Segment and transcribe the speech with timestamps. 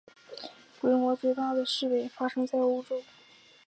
[0.79, 3.03] 规模最大的示威发生在欧洲。